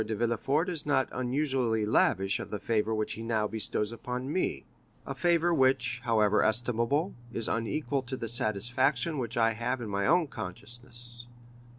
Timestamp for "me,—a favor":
4.33-5.53